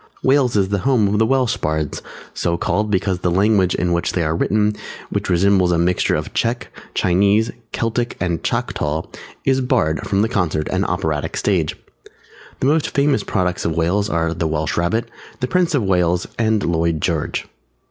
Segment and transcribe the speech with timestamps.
[0.23, 2.01] _Wales is the home of the Welsh bards
[2.33, 4.75] so called because the language in which they are written,
[5.11, 9.05] which resembles a mixture of Chech, Chinese, Celtic and Chocktaw,
[9.45, 11.75] is barred from the concert and operatic stage.
[12.61, 15.07] The most famous products of Wales are the Welsh Rabbit,
[15.39, 17.45] the Prince of Wales and Lloyd George.